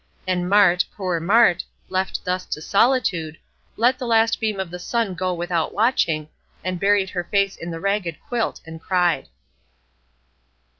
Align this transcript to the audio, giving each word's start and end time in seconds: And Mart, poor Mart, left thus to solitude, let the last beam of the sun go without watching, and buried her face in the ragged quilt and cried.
And 0.25 0.49
Mart, 0.49 0.83
poor 0.97 1.19
Mart, 1.19 1.63
left 1.87 2.25
thus 2.25 2.47
to 2.47 2.59
solitude, 2.59 3.37
let 3.77 3.99
the 3.99 4.07
last 4.07 4.39
beam 4.39 4.59
of 4.59 4.71
the 4.71 4.79
sun 4.79 5.13
go 5.13 5.31
without 5.31 5.75
watching, 5.75 6.27
and 6.63 6.79
buried 6.79 7.11
her 7.11 7.25
face 7.25 7.55
in 7.55 7.69
the 7.69 7.79
ragged 7.79 8.17
quilt 8.27 8.61
and 8.65 8.81
cried. 8.81 9.27